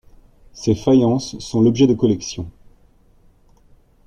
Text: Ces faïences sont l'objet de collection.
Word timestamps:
Ces 0.53 0.73
faïences 0.73 1.37
sont 1.37 1.61
l'objet 1.61 1.85
de 1.85 1.93
collection. 1.93 2.49